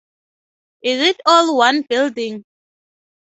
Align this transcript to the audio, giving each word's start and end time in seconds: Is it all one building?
Is 0.81 0.99
it 0.99 1.21
all 1.27 1.55
one 1.55 1.83
building? 1.83 2.43